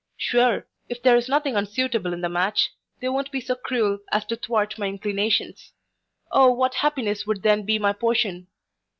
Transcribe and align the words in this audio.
Sure, 0.17 0.65
if 0.89 1.03
there 1.03 1.15
is 1.15 1.29
nothing 1.29 1.55
unsuitable 1.55 2.11
in 2.11 2.21
the 2.21 2.27
match, 2.27 2.71
they 2.99 3.07
won't 3.09 3.31
be 3.31 3.39
so 3.39 3.53
cruel 3.53 3.99
as 4.11 4.25
to 4.25 4.35
thwart 4.35 4.79
my 4.79 4.87
inclinations 4.87 5.73
O 6.31 6.51
what 6.51 6.73
happiness 6.73 7.27
would 7.27 7.43
then 7.43 7.65
be 7.67 7.77
my 7.77 7.93
portion! 7.93 8.47